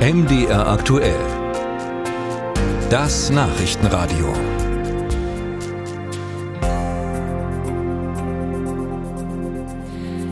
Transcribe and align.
MDR 0.00 0.66
aktuell. 0.66 1.20
Das 2.88 3.28
Nachrichtenradio. 3.28 4.32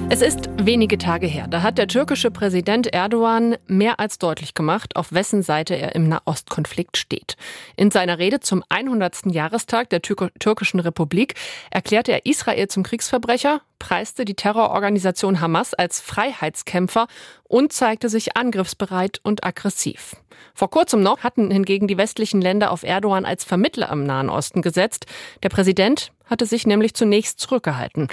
Es 0.08 0.22
ist 0.22 0.48
wenige 0.56 0.96
Tage 0.96 1.26
her. 1.26 1.48
Da 1.48 1.60
hat 1.60 1.76
der 1.76 1.86
türkische 1.86 2.30
Präsident 2.30 2.86
Erdogan 2.94 3.56
mehr 3.66 4.00
als 4.00 4.18
deutlich 4.18 4.54
gemacht, 4.54 4.96
auf 4.96 5.12
wessen 5.12 5.42
Seite 5.42 5.74
er 5.74 5.94
im 5.94 6.08
Nahostkonflikt 6.08 6.96
steht. 6.96 7.36
In 7.76 7.90
seiner 7.90 8.18
Rede 8.18 8.40
zum 8.40 8.64
100. 8.70 9.26
Jahrestag 9.26 9.90
der 9.90 10.00
Tür 10.00 10.30
türkischen 10.38 10.80
Republik 10.80 11.34
erklärte 11.70 12.12
er 12.12 12.24
Israel 12.24 12.68
zum 12.68 12.84
Kriegsverbrecher, 12.84 13.60
preiste 13.78 14.24
die 14.24 14.34
Terrororganisation 14.34 15.40
Hamas 15.40 15.74
als 15.74 16.00
Freiheitskämpfer 16.00 17.06
und 17.44 17.72
zeigte 17.72 18.08
sich 18.08 18.36
angriffsbereit 18.36 19.20
und 19.22 19.44
aggressiv. 19.44 20.16
Vor 20.54 20.70
kurzem 20.70 21.02
noch 21.02 21.20
hatten 21.20 21.50
hingegen 21.50 21.88
die 21.88 21.98
westlichen 21.98 22.40
Länder 22.40 22.70
auf 22.70 22.82
Erdogan 22.82 23.24
als 23.24 23.44
Vermittler 23.44 23.90
am 23.90 24.04
Nahen 24.04 24.30
Osten 24.30 24.62
gesetzt. 24.62 25.06
Der 25.42 25.48
Präsident 25.48 26.12
hatte 26.26 26.46
sich 26.46 26.66
nämlich 26.66 26.94
zunächst 26.94 27.40
zurückgehalten. 27.40 28.08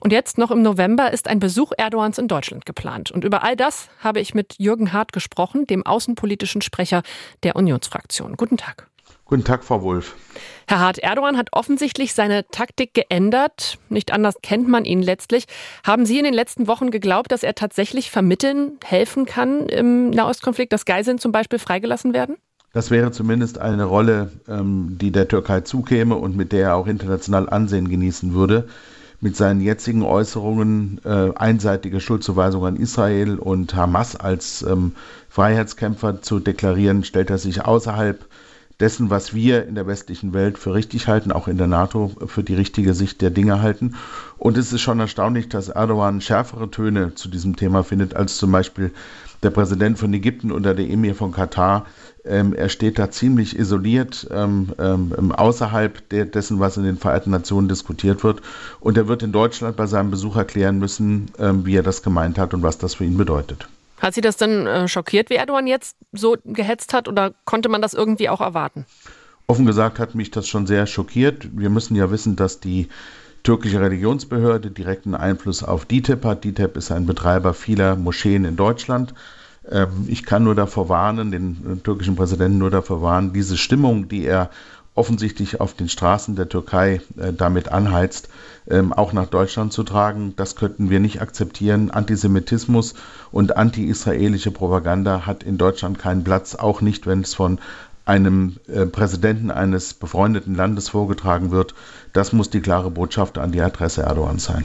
Und 0.00 0.12
jetzt 0.12 0.36
noch 0.36 0.50
im 0.50 0.60
November 0.60 1.12
ist 1.12 1.28
ein 1.28 1.38
Besuch 1.38 1.72
Erdogans 1.78 2.18
in 2.18 2.28
Deutschland 2.28 2.66
geplant. 2.66 3.10
Und 3.10 3.24
über 3.24 3.42
all 3.42 3.56
das 3.56 3.88
habe 4.00 4.20
ich 4.20 4.34
mit 4.34 4.56
Jürgen 4.58 4.92
Hart 4.92 5.12
gesprochen, 5.12 5.66
dem 5.66 5.86
außenpolitischen 5.86 6.60
Sprecher 6.60 7.02
der 7.42 7.56
Unionsfraktion. 7.56 8.36
Guten 8.36 8.58
Tag. 8.58 8.86
Guten 9.26 9.44
Tag, 9.44 9.64
Frau 9.64 9.82
Wolf. 9.82 10.16
Herr 10.68 10.80
Hart, 10.80 10.98
Erdogan 10.98 11.38
hat 11.38 11.48
offensichtlich 11.52 12.12
seine 12.12 12.46
Taktik 12.48 12.92
geändert. 12.92 13.78
Nicht 13.88 14.12
anders 14.12 14.36
kennt 14.42 14.68
man 14.68 14.84
ihn 14.84 15.00
letztlich. 15.00 15.46
Haben 15.82 16.04
Sie 16.04 16.18
in 16.18 16.24
den 16.24 16.34
letzten 16.34 16.66
Wochen 16.66 16.90
geglaubt, 16.90 17.32
dass 17.32 17.42
er 17.42 17.54
tatsächlich 17.54 18.10
vermitteln, 18.10 18.72
helfen 18.84 19.24
kann 19.24 19.66
im 19.68 20.10
Nahostkonflikt, 20.10 20.72
dass 20.72 20.84
Geiseln 20.84 21.18
zum 21.18 21.32
Beispiel 21.32 21.58
freigelassen 21.58 22.12
werden? 22.12 22.36
Das 22.74 22.90
wäre 22.90 23.12
zumindest 23.12 23.58
eine 23.58 23.84
Rolle, 23.84 24.30
ähm, 24.46 24.98
die 25.00 25.10
der 25.10 25.28
Türkei 25.28 25.60
zukäme 25.60 26.16
und 26.16 26.36
mit 26.36 26.52
der 26.52 26.68
er 26.68 26.76
auch 26.76 26.86
international 26.86 27.48
Ansehen 27.48 27.88
genießen 27.88 28.34
würde 28.34 28.68
mit 29.20 29.36
seinen 29.36 29.62
jetzigen 29.62 30.02
Äußerungen 30.02 31.00
äh, 31.04 31.30
einseitige 31.34 32.00
Schuldzuweisung 32.00 32.66
an 32.66 32.76
Israel 32.76 33.38
und 33.38 33.74
Hamas 33.74 34.16
als 34.16 34.62
ähm, 34.62 34.92
Freiheitskämpfer 35.30 36.20
zu 36.20 36.40
deklarieren, 36.40 37.04
stellt 37.04 37.30
er 37.30 37.38
sich 37.38 37.64
außerhalb 37.64 38.26
dessen, 38.80 39.10
was 39.10 39.34
wir 39.34 39.66
in 39.66 39.74
der 39.74 39.86
westlichen 39.86 40.34
Welt 40.34 40.58
für 40.58 40.74
richtig 40.74 41.06
halten, 41.06 41.32
auch 41.32 41.48
in 41.48 41.58
der 41.58 41.66
NATO 41.66 42.10
für 42.26 42.42
die 42.42 42.54
richtige 42.54 42.94
Sicht 42.94 43.20
der 43.22 43.30
Dinge 43.30 43.62
halten. 43.62 43.94
Und 44.36 44.58
es 44.58 44.72
ist 44.72 44.80
schon 44.80 45.00
erstaunlich, 45.00 45.48
dass 45.48 45.68
Erdogan 45.68 46.20
schärfere 46.20 46.70
Töne 46.70 47.14
zu 47.14 47.28
diesem 47.28 47.56
Thema 47.56 47.84
findet, 47.84 48.16
als 48.16 48.36
zum 48.36 48.50
Beispiel 48.50 48.90
der 49.42 49.50
Präsident 49.50 49.98
von 49.98 50.12
Ägypten 50.12 50.50
oder 50.50 50.74
der 50.74 50.88
Emir 50.88 51.14
von 51.14 51.30
Katar. 51.30 51.86
Ähm, 52.24 52.54
er 52.54 52.70
steht 52.70 52.98
da 52.98 53.10
ziemlich 53.10 53.58
isoliert, 53.58 54.26
ähm, 54.30 54.72
ähm, 54.78 55.32
außerhalb 55.32 56.08
de 56.08 56.24
dessen, 56.24 56.58
was 56.58 56.78
in 56.78 56.84
den 56.84 56.96
Vereinten 56.96 57.30
Nationen 57.30 57.68
diskutiert 57.68 58.24
wird. 58.24 58.40
Und 58.80 58.96
er 58.96 59.06
wird 59.06 59.22
in 59.22 59.32
Deutschland 59.32 59.76
bei 59.76 59.86
seinem 59.86 60.10
Besuch 60.10 60.36
erklären 60.36 60.78
müssen, 60.78 61.30
ähm, 61.38 61.66
wie 61.66 61.76
er 61.76 61.82
das 61.82 62.02
gemeint 62.02 62.38
hat 62.38 62.54
und 62.54 62.62
was 62.62 62.78
das 62.78 62.94
für 62.94 63.04
ihn 63.04 63.18
bedeutet. 63.18 63.68
Hat 64.00 64.14
Sie 64.14 64.20
das 64.20 64.36
denn 64.36 64.66
äh, 64.66 64.88
schockiert, 64.88 65.30
wie 65.30 65.34
Erdogan 65.34 65.66
jetzt 65.66 65.96
so 66.12 66.36
gehetzt 66.44 66.92
hat, 66.92 67.08
oder 67.08 67.32
konnte 67.44 67.68
man 67.68 67.82
das 67.82 67.94
irgendwie 67.94 68.28
auch 68.28 68.40
erwarten? 68.40 68.86
Offen 69.46 69.66
gesagt 69.66 69.98
hat 69.98 70.14
mich 70.14 70.30
das 70.30 70.48
schon 70.48 70.66
sehr 70.66 70.86
schockiert. 70.86 71.48
Wir 71.52 71.70
müssen 71.70 71.94
ja 71.96 72.10
wissen, 72.10 72.36
dass 72.36 72.60
die 72.60 72.88
türkische 73.42 73.80
Religionsbehörde 73.80 74.70
direkten 74.70 75.14
Einfluss 75.14 75.62
auf 75.62 75.84
DITIB 75.84 76.24
hat. 76.24 76.44
DITIB 76.44 76.76
ist 76.78 76.90
ein 76.90 77.06
Betreiber 77.06 77.52
vieler 77.52 77.94
Moscheen 77.94 78.46
in 78.46 78.56
Deutschland. 78.56 79.14
Ähm, 79.70 80.06
ich 80.08 80.24
kann 80.24 80.44
nur 80.44 80.54
davor 80.54 80.88
warnen, 80.88 81.30
den 81.30 81.82
türkischen 81.82 82.16
Präsidenten 82.16 82.58
nur 82.58 82.70
davor 82.70 83.02
warnen, 83.02 83.32
diese 83.32 83.56
Stimmung, 83.56 84.08
die 84.08 84.24
er 84.24 84.50
offensichtlich 84.94 85.60
auf 85.60 85.74
den 85.74 85.88
Straßen 85.88 86.36
der 86.36 86.48
Türkei 86.48 87.00
äh, 87.18 87.32
damit 87.32 87.68
anheizt, 87.68 88.28
ähm, 88.68 88.92
auch 88.92 89.12
nach 89.12 89.26
Deutschland 89.26 89.72
zu 89.72 89.82
tragen. 89.82 90.34
Das 90.36 90.56
könnten 90.56 90.90
wir 90.90 91.00
nicht 91.00 91.20
akzeptieren. 91.20 91.90
Antisemitismus 91.90 92.94
und 93.32 93.56
anti-israelische 93.56 94.50
Propaganda 94.50 95.26
hat 95.26 95.42
in 95.42 95.58
Deutschland 95.58 95.98
keinen 95.98 96.24
Platz, 96.24 96.54
auch 96.54 96.80
nicht, 96.80 97.06
wenn 97.06 97.22
es 97.22 97.34
von 97.34 97.58
einem 98.06 98.56
äh, 98.68 98.86
Präsidenten 98.86 99.50
eines 99.50 99.94
befreundeten 99.94 100.54
Landes 100.54 100.90
vorgetragen 100.90 101.50
wird. 101.50 101.74
Das 102.12 102.32
muss 102.32 102.50
die 102.50 102.60
klare 102.60 102.90
Botschaft 102.90 103.38
an 103.38 103.52
die 103.52 103.62
Adresse 103.62 104.02
Erdogans 104.02 104.44
sein. 104.44 104.64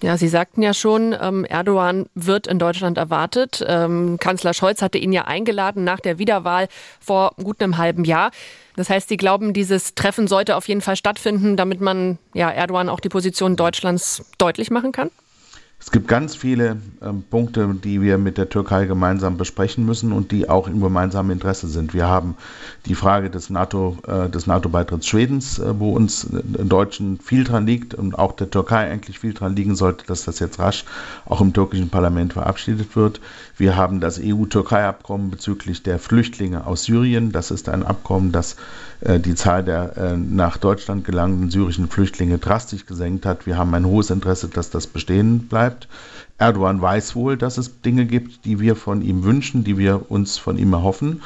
Ja, 0.00 0.16
Sie 0.16 0.28
sagten 0.28 0.62
ja 0.62 0.74
schon, 0.74 1.14
ähm, 1.20 1.44
Erdogan 1.44 2.06
wird 2.14 2.46
in 2.46 2.60
Deutschland 2.60 2.98
erwartet. 2.98 3.64
Ähm, 3.66 4.16
Kanzler 4.20 4.54
Scholz 4.54 4.80
hatte 4.80 4.96
ihn 4.96 5.12
ja 5.12 5.24
eingeladen 5.24 5.82
nach 5.82 5.98
der 5.98 6.18
Wiederwahl 6.18 6.68
vor 7.00 7.32
gut 7.42 7.60
einem 7.60 7.78
halben 7.78 8.04
Jahr. 8.04 8.30
Das 8.76 8.90
heißt, 8.90 9.08
Sie 9.08 9.16
glauben, 9.16 9.52
dieses 9.52 9.96
Treffen 9.96 10.28
sollte 10.28 10.54
auf 10.54 10.68
jeden 10.68 10.82
Fall 10.82 10.94
stattfinden, 10.94 11.56
damit 11.56 11.80
man 11.80 12.18
ja, 12.32 12.48
Erdogan 12.48 12.88
auch 12.88 13.00
die 13.00 13.08
Position 13.08 13.56
Deutschlands 13.56 14.22
deutlich 14.38 14.70
machen 14.70 14.92
kann? 14.92 15.10
Es 15.80 15.92
gibt 15.92 16.08
ganz 16.08 16.34
viele 16.34 16.76
ähm, 17.00 17.22
Punkte, 17.30 17.72
die 17.82 18.02
wir 18.02 18.18
mit 18.18 18.36
der 18.36 18.48
Türkei 18.48 18.86
gemeinsam 18.86 19.36
besprechen 19.36 19.86
müssen 19.86 20.12
und 20.12 20.32
die 20.32 20.48
auch 20.48 20.66
im 20.66 20.80
gemeinsamen 20.80 21.30
Interesse 21.30 21.68
sind. 21.68 21.94
Wir 21.94 22.08
haben 22.08 22.36
die 22.86 22.96
Frage 22.96 23.30
des 23.30 23.48
NATO, 23.48 23.96
äh, 24.06 24.28
des 24.28 24.48
NATO-Beitritts 24.48 25.06
Schwedens, 25.06 25.58
äh, 25.60 25.78
wo 25.78 25.92
uns 25.92 26.24
äh, 26.24 26.42
Deutschen 26.64 27.18
viel 27.20 27.44
dran 27.44 27.64
liegt 27.64 27.94
und 27.94 28.18
auch 28.18 28.32
der 28.32 28.50
Türkei 28.50 28.90
eigentlich 28.90 29.20
viel 29.20 29.32
dran 29.32 29.54
liegen 29.54 29.76
sollte, 29.76 30.04
dass 30.06 30.24
das 30.24 30.40
jetzt 30.40 30.58
rasch 30.58 30.84
auch 31.26 31.40
im 31.40 31.52
türkischen 31.52 31.90
Parlament 31.90 32.32
verabschiedet 32.32 32.96
wird. 32.96 33.20
Wir 33.56 33.76
haben 33.76 34.00
das 34.00 34.20
EU-Türkei-Abkommen 34.22 35.30
bezüglich 35.30 35.84
der 35.84 35.98
Flüchtlinge 36.00 36.66
aus 36.66 36.84
Syrien. 36.84 37.30
Das 37.30 37.50
ist 37.52 37.68
ein 37.68 37.84
Abkommen, 37.84 38.32
das 38.32 38.56
äh, 39.00 39.20
die 39.20 39.34
Zahl 39.34 39.64
der 39.64 39.96
äh, 39.96 40.16
nach 40.16 40.56
Deutschland 40.56 41.04
gelangten 41.04 41.50
syrischen 41.50 41.88
Flüchtlinge 41.88 42.38
drastisch 42.38 42.86
gesenkt 42.86 43.26
hat. 43.26 43.46
Wir 43.46 43.56
haben 43.56 43.72
ein 43.74 43.86
hohes 43.86 44.10
Interesse, 44.10 44.48
dass 44.48 44.70
das 44.70 44.86
bestehen 44.86 45.46
bleibt. 45.48 45.67
Erdogan 46.38 46.80
weiß 46.80 47.16
wohl, 47.16 47.36
dass 47.36 47.58
es 47.58 47.80
Dinge 47.80 48.06
gibt, 48.06 48.44
die 48.44 48.60
wir 48.60 48.76
von 48.76 49.02
ihm 49.02 49.24
wünschen, 49.24 49.64
die 49.64 49.76
wir 49.76 50.10
uns 50.10 50.38
von 50.38 50.56
ihm 50.56 50.72
erhoffen. 50.72 51.22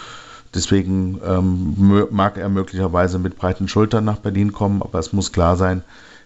Deswegen 0.54 1.20
ähm, 1.26 2.08
mag 2.10 2.36
er 2.36 2.48
möglicherweise 2.48 3.18
mit 3.18 3.36
breiten 3.36 3.68
Schultern 3.68 4.04
nach 4.04 4.18
Berlin 4.18 4.52
kommen, 4.52 4.82
aber 4.82 4.98
es 4.98 5.12
muss 5.12 5.32
klar 5.32 5.56
sein, 5.56 5.82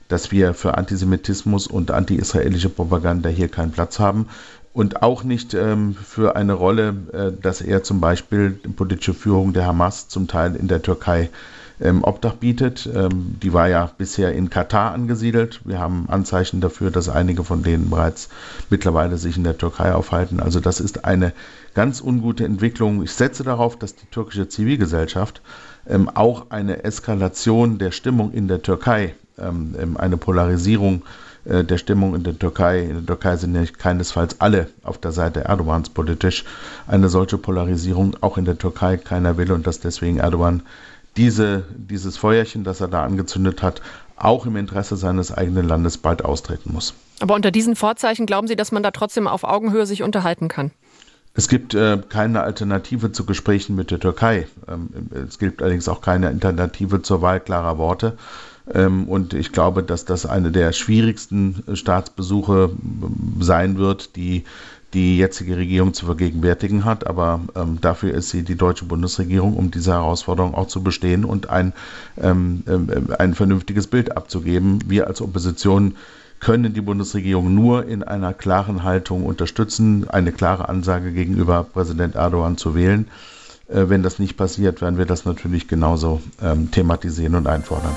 dass 0.08 0.30
wir 0.30 0.54
für 0.54 0.76
Antisemitismus 0.76 1.66
und 1.66 1.90
anti-israelische 1.90 2.68
Propaganda 2.68 3.28
hier 3.28 3.48
keinen 3.48 3.72
Platz 3.72 3.98
haben 3.98 4.28
und 4.76 5.02
auch 5.02 5.24
nicht 5.24 5.54
ähm, 5.54 5.94
für 5.94 6.36
eine 6.36 6.52
Rolle, 6.52 6.94
äh, 7.14 7.32
dass 7.40 7.62
er 7.62 7.82
zum 7.82 7.98
Beispiel 8.02 8.60
die 8.62 8.68
politische 8.68 9.14
Führung 9.14 9.54
der 9.54 9.64
Hamas 9.64 10.08
zum 10.08 10.28
Teil 10.28 10.54
in 10.54 10.68
der 10.68 10.82
Türkei 10.82 11.30
ähm, 11.80 12.04
Obdach 12.04 12.34
bietet. 12.34 12.86
Ähm, 12.94 13.36
die 13.42 13.54
war 13.54 13.68
ja 13.70 13.90
bisher 13.96 14.34
in 14.34 14.50
Katar 14.50 14.92
angesiedelt. 14.92 15.62
Wir 15.64 15.78
haben 15.78 16.04
Anzeichen 16.10 16.60
dafür, 16.60 16.90
dass 16.90 17.08
einige 17.08 17.42
von 17.42 17.62
denen 17.62 17.88
bereits 17.88 18.28
mittlerweile 18.68 19.16
sich 19.16 19.38
in 19.38 19.44
der 19.44 19.56
Türkei 19.56 19.94
aufhalten. 19.94 20.40
Also 20.40 20.60
das 20.60 20.80
ist 20.80 21.06
eine 21.06 21.32
ganz 21.72 22.02
ungute 22.02 22.44
Entwicklung. 22.44 23.02
Ich 23.02 23.12
setze 23.12 23.44
darauf, 23.44 23.78
dass 23.78 23.96
die 23.96 24.06
türkische 24.10 24.46
Zivilgesellschaft 24.46 25.40
ähm, 25.88 26.10
auch 26.10 26.50
eine 26.50 26.84
Eskalation 26.84 27.78
der 27.78 27.92
Stimmung 27.92 28.30
in 28.30 28.46
der 28.46 28.60
Türkei, 28.60 29.14
ähm, 29.38 29.74
ähm, 29.80 29.96
eine 29.96 30.18
Polarisierung 30.18 31.02
äh, 31.48 31.64
der 31.64 31.78
Stimmung 31.78 32.14
in 32.14 32.22
der 32.22 32.38
Türkei. 32.38 32.80
In 32.80 32.94
der 32.94 33.06
Türkei 33.06 33.36
sind 33.36 33.54
ja 33.54 33.64
keinesfalls 33.64 34.40
alle 34.40 34.68
auf 34.82 34.98
der 34.98 35.12
Seite 35.12 35.40
Erdogans 35.40 35.90
politisch. 35.90 36.44
Eine 36.86 37.08
solche 37.08 37.38
Polarisierung 37.38 38.16
auch 38.20 38.38
in 38.38 38.44
der 38.44 38.58
Türkei 38.58 38.96
keiner 38.96 39.36
will 39.36 39.52
und 39.52 39.66
dass 39.66 39.80
deswegen 39.80 40.18
Erdogan 40.18 40.62
diese, 41.16 41.64
dieses 41.76 42.16
Feuerchen, 42.16 42.64
das 42.64 42.80
er 42.80 42.88
da 42.88 43.04
angezündet 43.04 43.62
hat, 43.62 43.80
auch 44.16 44.46
im 44.46 44.56
Interesse 44.56 44.96
seines 44.96 45.32
eigenen 45.32 45.66
Landes 45.66 45.98
bald 45.98 46.24
austreten 46.24 46.72
muss. 46.72 46.94
Aber 47.20 47.34
unter 47.34 47.50
diesen 47.50 47.76
Vorzeichen 47.76 48.26
glauben 48.26 48.46
Sie, 48.46 48.56
dass 48.56 48.72
man 48.72 48.82
da 48.82 48.90
trotzdem 48.90 49.26
auf 49.26 49.44
Augenhöhe 49.44 49.86
sich 49.86 50.02
unterhalten 50.02 50.48
kann? 50.48 50.70
Es 51.34 51.48
gibt 51.48 51.74
äh, 51.74 51.98
keine 52.08 52.42
Alternative 52.42 53.12
zu 53.12 53.26
Gesprächen 53.26 53.76
mit 53.76 53.90
der 53.90 54.00
Türkei. 54.00 54.46
Ähm, 54.68 54.88
es 55.28 55.38
gibt 55.38 55.60
allerdings 55.60 55.86
auch 55.88 56.00
keine 56.00 56.28
Alternative 56.28 57.02
zur 57.02 57.20
Wahl 57.20 57.40
klarer 57.40 57.76
Worte. 57.76 58.16
Ähm, 58.72 59.08
und 59.08 59.34
ich 59.34 59.52
glaube, 59.52 59.82
dass 59.82 60.04
das 60.04 60.26
eine 60.26 60.50
der 60.50 60.72
schwierigsten 60.72 61.62
Staatsbesuche 61.74 62.70
ähm, 62.72 63.36
sein 63.40 63.78
wird, 63.78 64.16
die 64.16 64.44
die 64.94 65.18
jetzige 65.18 65.56
Regierung 65.56 65.92
zu 65.94 66.06
vergegenwärtigen 66.06 66.84
hat. 66.84 67.06
Aber 67.06 67.40
ähm, 67.54 67.78
dafür 67.80 68.14
ist 68.14 68.30
sie 68.30 68.42
die 68.42 68.56
deutsche 68.56 68.86
Bundesregierung, 68.86 69.54
um 69.54 69.70
diese 69.70 69.92
Herausforderung 69.92 70.54
auch 70.54 70.68
zu 70.68 70.82
bestehen 70.82 71.24
und 71.24 71.50
ein, 71.50 71.72
ähm, 72.20 72.62
äh, 72.66 73.14
ein 73.14 73.34
vernünftiges 73.34 73.88
Bild 73.88 74.16
abzugeben. 74.16 74.78
Wir 74.86 75.06
als 75.06 75.20
Opposition 75.20 75.96
können 76.40 76.74
die 76.74 76.80
Bundesregierung 76.80 77.54
nur 77.54 77.86
in 77.86 78.02
einer 78.02 78.32
klaren 78.32 78.82
Haltung 78.82 79.24
unterstützen, 79.24 80.08
eine 80.08 80.32
klare 80.32 80.68
Ansage 80.68 81.12
gegenüber 81.12 81.64
Präsident 81.64 82.14
Erdogan 82.14 82.56
zu 82.56 82.74
wählen. 82.74 83.08
Äh, 83.68 83.88
wenn 83.88 84.02
das 84.02 84.18
nicht 84.18 84.36
passiert, 84.36 84.80
werden 84.80 84.98
wir 84.98 85.06
das 85.06 85.24
natürlich 85.24 85.68
genauso 85.68 86.22
ähm, 86.42 86.70
thematisieren 86.70 87.34
und 87.34 87.46
einfordern. 87.46 87.96